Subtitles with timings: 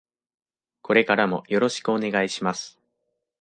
[0.81, 2.79] これからもよろしくお願いします。